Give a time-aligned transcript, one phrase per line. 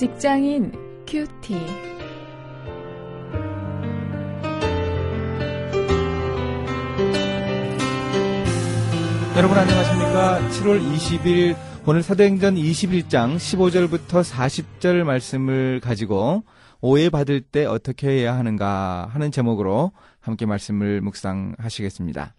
[0.00, 0.72] 직장인
[1.06, 1.52] 큐티.
[9.36, 10.40] 여러분 안녕하십니까?
[10.52, 16.44] 7월 20일 오늘 사도행전 21장 15절부터 40절 말씀을 가지고
[16.80, 22.32] 오해받을 때 어떻게 해야 하는가 하는 제목으로 함께 말씀을 묵상하시겠습니다.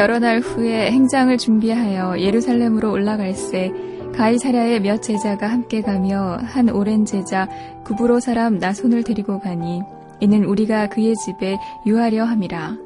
[0.00, 3.70] 여러 날 후에 행장을 준비하여 예루살렘으로 올라갈새
[4.14, 7.46] 가이사랴의 몇 제자가 함께 가며 한 오랜 제자
[7.84, 9.82] 구브로 사람 나손을 데리고 가니
[10.20, 12.78] 이는 우리가 그의 집에 유하려 함이라.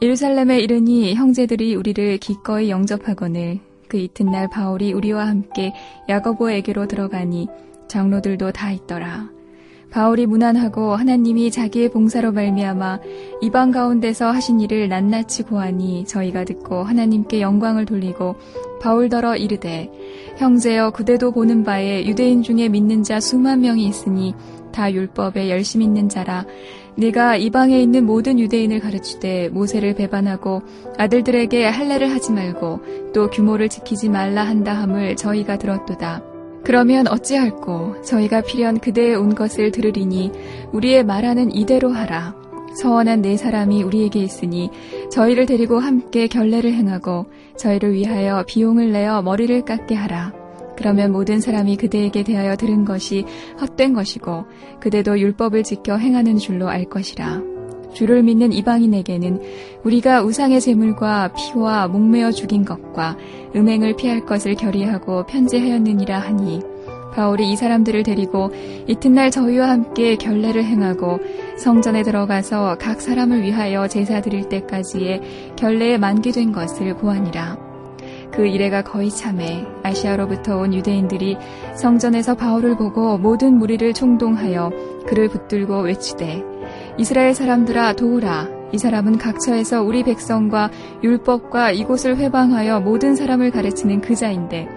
[0.00, 5.74] 예루살렘에 이르니 형제들이 우리를 기꺼이 영접하거늘 그 이튿날 바울이 우리와 함께
[6.08, 7.48] 야거보에게로 들어가니
[7.88, 9.28] 장로들도 다 있더라.
[9.92, 13.00] 바울이 무난하고 하나님이 자기의 봉사로 말미암아
[13.42, 18.36] 이방 가운데서 하신 일을 낱낱이 고하니 저희가 듣고 하나님께 영광을 돌리고
[18.80, 19.90] 바울더러 이르되
[20.38, 24.34] 형제여 그대도 보는 바에 유대인 중에 믿는 자 수만 명이 있으니
[24.72, 26.46] 다 율법에 열심 있는 자라
[26.96, 30.62] 네가 이방에 있는 모든 유대인을 가르치되 모세를 배반하고
[30.96, 36.31] 아들들에게 할례를 하지 말고 또 규모를 지키지 말라 한다 함을 저희가 들었도다.
[36.64, 40.30] 그러면 어찌할꼬 저희가 필연 그대의 온 것을 들으리니
[40.72, 42.34] 우리의 말하는 이대로 하라.
[42.74, 44.70] 서원한 네 사람이 우리에게 있으니
[45.10, 50.32] 저희를 데리고 함께 결례를 행하고 저희를 위하여 비용을 내어 머리를 깎게 하라.
[50.76, 53.26] 그러면 모든 사람이 그대에게 대하여 들은 것이
[53.60, 54.46] 헛된 것이고
[54.80, 57.51] 그대도 율법을 지켜 행하는 줄로 알 것이라.
[57.92, 59.40] 주를 믿는 이방인에게는
[59.84, 63.16] 우리가 우상의 제물과 피와 목매어 죽인 것과
[63.54, 66.60] 음행을 피할 것을 결의하고 편지하였느니라 하니
[67.12, 68.50] 바울이 이 사람들을 데리고
[68.88, 71.20] 이튿날 저희와 함께 결례를 행하고
[71.58, 77.58] 성전에 들어가서 각 사람을 위하여 제사 드릴 때까지의 결례에 만기된 것을 보아니라.
[78.32, 81.36] 그 이래가 거의 참해 아시아로부터 온 유대인들이
[81.76, 84.70] 성전에서 바울을 보고 모든 무리를 총동하여
[85.06, 86.51] 그를 붙들고 외치되
[86.98, 90.70] 이스라엘 사람들아 도우라 이 사람은 각처에서 우리 백성과
[91.02, 94.68] 율법과 이곳을 회방하여 모든 사람을 가르치는 그자인데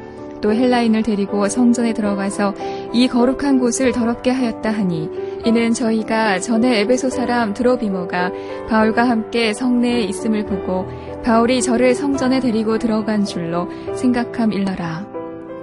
[0.41, 2.53] 또 헬라인을 데리고 성전에 들어가서
[2.93, 5.09] 이 거룩한 곳을 더럽게 하였다 하니
[5.45, 8.31] 이는 저희가 전에 에베소 사람 드로비모가
[8.69, 10.85] 바울과 함께 성내에 있음을 보고
[11.23, 15.14] 바울이 저를 성전에 데리고 들어간 줄로 생각함 일러라.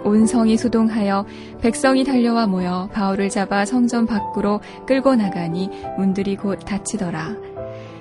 [0.05, 1.27] 온 성이 수동하여
[1.61, 7.37] 백성이 달려와 모여 바울을 잡아 성전 밖으로 끌고 나가니 문들이 곧 닫히더라.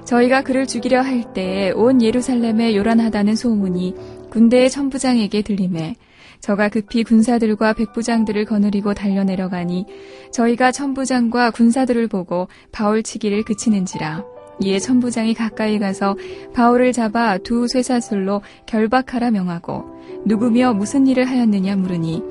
[0.06, 3.96] 저희가 그를 죽이려 할 때에 온 예루살렘에 요란하다는 소문이
[4.30, 5.96] 군대의 천부장에게 들림에
[6.40, 9.86] 저가 급히 군사들과 백부장들을 거느리고 달려 내려가니
[10.32, 14.24] 저희가 천부장과 군사들을 보고 바울 치기를 그치는지라.
[14.64, 16.16] 이에 천부장이 가까이 가서
[16.54, 19.86] 바울을 잡아 두 쇠사슬로 결박하라 명하고
[20.26, 22.24] 누구며 무슨 일을 하였느냐 물으니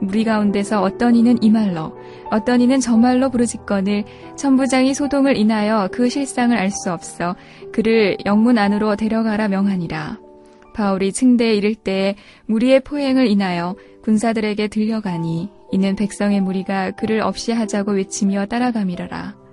[0.00, 1.96] 무리 가운데서 어떤 이는 이 말로
[2.30, 4.04] 어떤 이는 저 말로 부르짖거늘
[4.36, 7.34] 천부장이 소동을 인하여 그 실상을 알 수 없어
[7.72, 10.18] 그를 영문 안으로 데려가라 명하니라.
[10.74, 17.92] 바울이 층대에 이를 때에 무리의 포행을 인하여 군사들에게 들려가니 이는 백성의 무리가 그를 없이 하자고
[17.92, 19.45] 외치며 따라가미라라.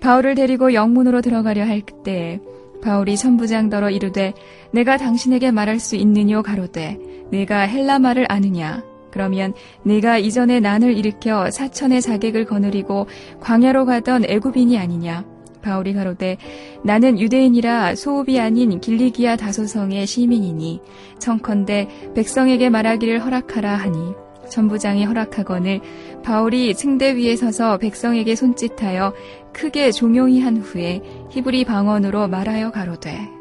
[0.00, 2.40] 바울을 데리고 영문으로 들어가려 할 그때
[2.82, 4.34] 바울이 천부장더러 이르되
[4.70, 6.42] 내가 당신에게 말할 수 있느뇨?
[6.42, 6.98] 가로되
[7.30, 8.84] 내가 헬라 말을 아느냐?
[9.10, 13.06] 그러면 내가 이전에 난을 일으켜 사천의 자객을 거느리고
[13.40, 15.24] 광야로 가던 애굽인이 아니냐?
[15.62, 16.36] 바울이 가로되
[16.84, 20.80] 나는 유대인이라 소읍이 아닌 길리기아 다소성의 시민이니
[21.18, 24.14] 청컨대 백성에게 말하기를 허락하라 하니
[24.50, 25.80] 전부장이 허락하거늘
[26.24, 29.14] 바울이 층대 위에 서서 백성에게 손짓하여
[29.52, 33.38] 크게 종용이 한 후에 히브리 방언으로 말하여 가로되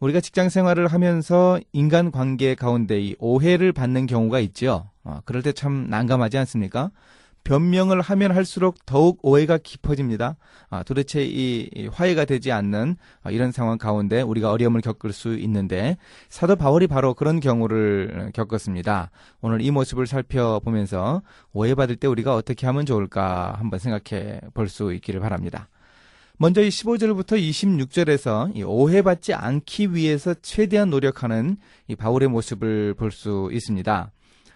[0.00, 4.90] 우리가 직장 생활을 하면서 인간 관계 가운데 이 오해를 받는 경우가 있죠.
[5.04, 6.90] 어, 그럴 때 참 난감하지 않습니까?
[7.44, 10.36] 변명을 하면 할수록 더욱 오해가 깊어집니다.
[10.70, 15.36] 아, 도대체 이, 이, 화해가 되지 않는 아, 이런 상황 가운데 우리가 어려움을 겪을 수
[15.38, 15.96] 있는데
[16.28, 19.10] 사도 바울이 바로 그런 경우를 겪었습니다.
[19.40, 21.22] 오늘 이 모습을 살펴보면서
[21.52, 25.68] 오해받을 때 우리가 어떻게 하면 좋을까 한번 생각해 볼 수 있기를 바랍니다.
[26.38, 31.56] 먼저 이 15절부터 26절에서 이 오해받지 않기 위해서 최대한 노력하는
[31.88, 34.10] 이 바울의 모습을 볼 수 있습니다.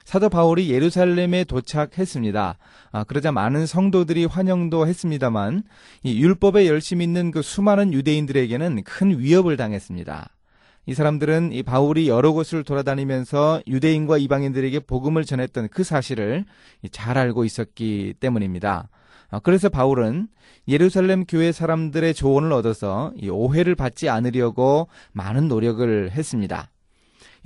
[0.07, 2.59] 사도 바울이 예루살렘에 도착했습니다.
[2.93, 5.65] 아, 그러자 많은 성도들이 환영도 했습니다만
[6.05, 10.31] 이 율법에 열심히 있는 그 수많은 유대인들에게는 큰 위협을 당했습니다.
[10.87, 16.45] 이 사람들은 이 바울이 여러 곳을 돌아다니면서 유대인과 이방인들에게 복음을 전했던 그 사실을
[16.93, 18.89] 잘 알고 있었기 때문입니다.
[19.31, 20.29] 아, 그래서 바울은
[20.69, 26.71] 예루살렘 교회 사람들의 조언을 얻어서 이 오해를 받지 않으려고 많은 노력을 했습니다.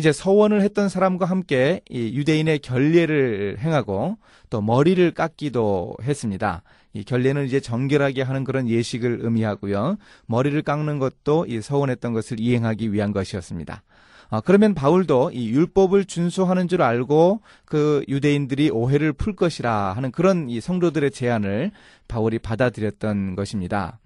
[0.00, 4.16] 이제 서원을 했던 사람과 함께 이 유대인의 결례를 행하고
[4.48, 6.62] 또 머리를 깎기도 했습니다.
[6.94, 9.98] 이 결례는 이제 정결하게 하는 그런 예식을 의미하고요.
[10.24, 13.82] 머리를 깎는 것도 이 서원했던 것을 이행하기 위한 것이었습니다.
[14.30, 20.48] 아, 그러면 바울도 이 율법을 준수하는 줄 알고 그 유대인들이 오해를 풀 것이라 하는 그런
[20.48, 21.72] 이 성도들의 제안을
[22.08, 23.98] 바울이 받아들였던 것입니다.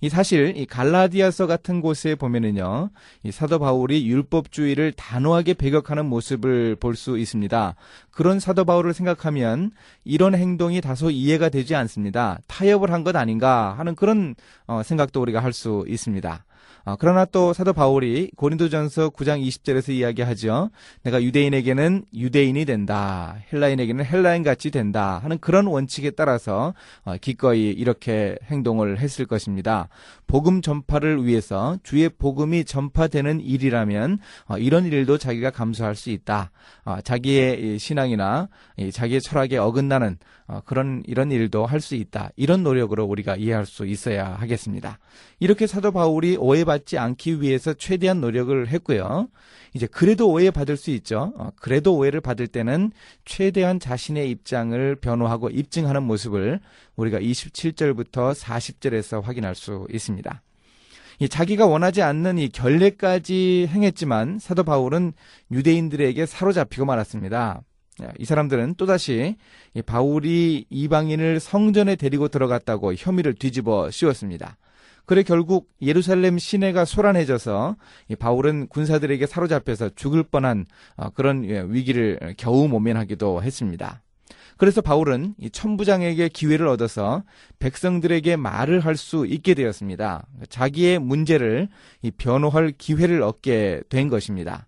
[0.00, 2.90] 이 사실 이 갈라디아서 같은 곳에 보면은요,
[3.22, 7.74] 이 사도 바울이 율법주의를 단호하게 배격하는 모습을 볼 수 있습니다.
[8.10, 9.70] 그런 사도 바울을 생각하면
[10.04, 12.38] 이런 행동이 다소 이해가 되지 않습니다.
[12.46, 14.34] 타협을 한 것 아닌가 하는 그런
[14.66, 16.44] 어, 생각도 우리가 할 수 있습니다.
[16.84, 20.70] 어, 그러나 또 사도 바울이 고린도전서 9장 20절에서 이야기하죠.
[21.02, 23.38] 내가 유대인에게는 유대인이 된다.
[23.52, 25.18] 헬라인에게는 헬라인 같이 된다.
[25.22, 26.74] 하는 그런 원칙에 따라서
[27.04, 29.88] 어, 기꺼이 이렇게 행동을 했을 것입니다.
[30.26, 34.18] 복음 전파를 위해서 주의 복음이 전파되는 일이라면
[34.48, 36.50] 어, 이런 일도 자기가 감수할 수 있다.
[37.04, 38.48] 자기의 신앙이나
[38.92, 40.18] 자기의 철학에 어긋나는
[40.64, 42.30] 그런 이런 일도 할 수 있다.
[42.36, 44.98] 이런 노력으로 우리가 이해할 수 있어야 하겠습니다.
[45.38, 49.28] 이렇게 사도 바울이 오해 받지 않기 위해서 최대한 노력을 했고요.
[49.74, 51.32] 이제 그래도 오해받을 수 있죠.
[51.36, 52.92] 어, 그래도 오해를 받을 때는
[53.24, 56.60] 최대한 자신의 입장을 변호하고 입증하는 모습을
[56.96, 60.42] 우리가 27절부터 40절에서 확인할 수 있습니다.
[61.18, 65.12] 이 자기가 원하지 않는 이 결례까지 행했지만 사도 바울은
[65.50, 67.62] 유대인들에게 사로잡히고 말았습니다.
[68.18, 69.36] 이 사람들은 또다시
[69.86, 74.58] 바울이 이방인을 성전에 데리고 들어갔다고 혐의를 뒤집어 씌웠습니다.
[75.06, 77.76] 그래 결국 예루살렘 시내가 소란해져서
[78.18, 80.66] 바울은 군사들에게 사로잡혀서 죽을 뻔한
[80.96, 84.02] 어, 그런 예, 위기를 겨우 모면하기도 했습니다.
[84.56, 87.22] 그래서 바울은 천부장에게 기회를 얻어서
[87.58, 90.26] 백성들에게 말을 할 수 있게 되었습니다.
[90.48, 91.68] 자기의 문제를
[92.16, 94.66] 변호할 기회를 얻게 된 것입니다.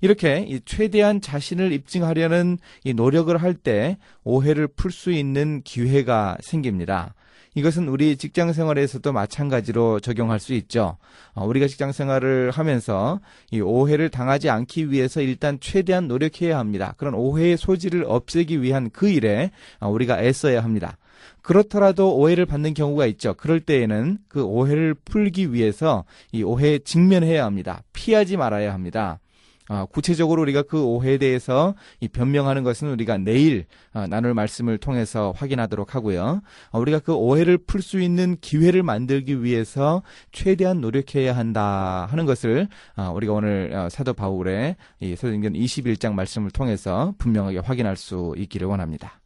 [0.00, 2.58] 이렇게 최대한 자신을 입증하려는
[2.96, 7.14] 노력을 할 때 오해를 풀 수 있는 기회가 생깁니다.
[7.58, 10.96] 이것은 우리 직장 생활에서도 마찬가지로 적용할 수 있죠.
[11.34, 13.20] 어, 우리가 직장 생활을 하면서
[13.50, 16.94] 이 오해를 당하지 않기 위해서 일단 최대한 노력해야 합니다.
[16.98, 19.50] 그런 오해의 소지를 없애기 위한 그 일에
[19.80, 20.98] 어, 우리가 애써야 합니다.
[21.42, 23.34] 그렇더라도 오해를 받는 경우가 있죠.
[23.34, 27.82] 그럴 때에는 그 오해를 풀기 위해서 이 오해에 직면해야 합니다.
[27.92, 29.18] 피하지 말아야 합니다.
[29.68, 35.32] 어, 구체적으로 우리가 그 오해에 대해서 이 변명하는 것은 우리가 내일 어, 나눌 말씀을 통해서
[35.36, 36.40] 확인하도록 하고요.
[36.70, 42.68] 어, 우리가 그 오해를 풀 수 있는 기회를 만들기 위해서 최대한 노력해야 한다 하는 것을
[42.96, 48.66] 어, 우리가 오늘 어, 사도 바울의 이 사도행전 21장 말씀을 통해서 분명하게 확인할 수 있기를
[48.66, 49.20] 원합니다.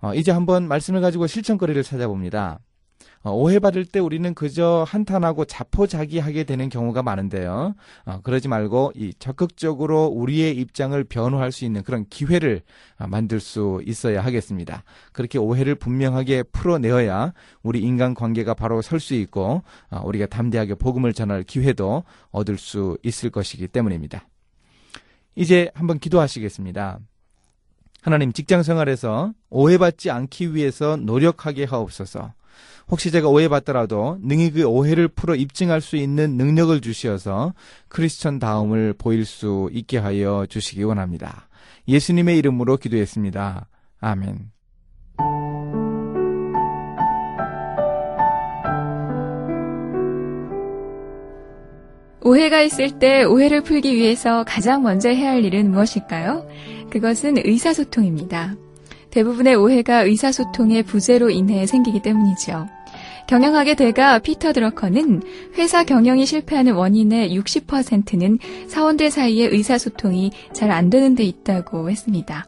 [0.00, 2.58] 어, 이제 한번 말씀을 가지고 실천거리를 찾아봅니다.
[3.22, 7.74] 어, 오해받을 때 우리는 그저 한탄하고 자포자기하게 되는 경우가 많은데요.
[8.06, 12.62] 어, 그러지 말고 이 적극적으로 우리의 입장을 변호할 수 있는 그런 기회를
[12.98, 14.82] 어, 만들 수 있어야 하겠습니다.
[15.12, 19.64] 그렇게 오해를 분명하게 풀어내어야 우리 인간 관계가 바로 설 수 있고
[20.04, 24.28] 우리가 담대하게 복음을 전할 기회도 얻을 수 있을 것이기 때문입니다.
[25.34, 27.00] 이제 한번 기도하시겠습니다.
[28.00, 32.32] 하나님 직장 생활에서 오해받지 않기 위해서 노력하게 하옵소서.
[32.90, 37.54] 혹시 제가 오해받더라도 능히 그 오해를 풀어 입증할 수 있는 능력을 주시어서
[37.88, 41.48] 크리스천 다움을 보일 수 있게 하여 주시기 원합니다.
[41.88, 43.68] 예수님의 이름으로 기도했습니다.
[44.00, 44.50] 아멘.
[52.24, 56.46] 오해가 있을 때 오해를 풀기 위해서 가장 먼저 해야 할 일은 무엇일까요?
[56.90, 58.54] 그것은 의사소통입니다.
[59.12, 62.66] 대부분의 오해가 의사소통의 부재로 인해 생기기 때문이죠.
[63.28, 65.22] 경영학의 대가 피터 드러커는
[65.56, 68.38] 회사 경영이 실패하는 원인의 60%는
[68.68, 72.46] 사원들 사이의 의사소통이 잘 안 되는 데 있다고 했습니다.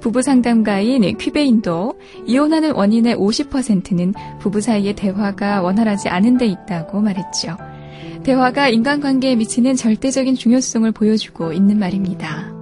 [0.00, 7.56] 부부 상담가인 퀴베인도 이혼하는 원인의 50%는 부부 사이의 대화가 원활하지 않은 데 있다고 말했죠.
[8.22, 12.55] 대화가 인간관계에 미치는 절대적인 중요성을 보여주고 있는 말입니다.